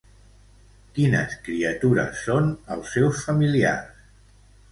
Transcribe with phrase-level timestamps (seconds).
[0.95, 4.01] Quines criatures són els seus familiars?